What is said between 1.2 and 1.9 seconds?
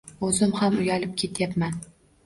ketyapman